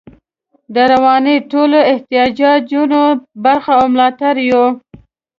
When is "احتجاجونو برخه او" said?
1.91-3.85